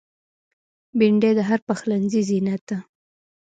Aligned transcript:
بېنډۍ 0.97 1.31
د 1.35 1.39
هر 1.49 1.59
پخلنځي 1.67 2.21
زینت 2.29 2.61
ده 2.69 2.77